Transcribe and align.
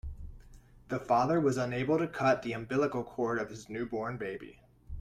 The 0.87 0.99
father 0.99 1.39
was 1.39 1.57
unable 1.57 1.99
to 1.99 2.07
cut 2.07 2.41
the 2.41 2.53
umbilical 2.53 3.03
cord 3.03 3.37
of 3.37 3.51
his 3.51 3.69
newborn 3.69 4.17
baby. 4.17 4.57